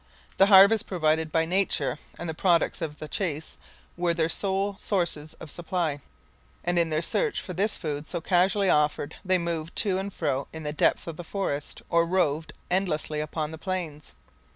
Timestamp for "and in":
6.63-6.89